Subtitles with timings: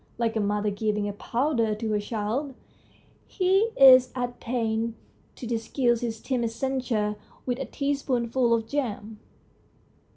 [0.17, 2.55] Like a mother giving a powder to her child,
[3.27, 4.95] he is at pains
[5.35, 9.19] to disguise his timid censure with a teaspoonful of jam.